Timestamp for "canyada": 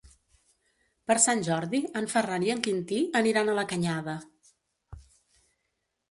3.75-4.17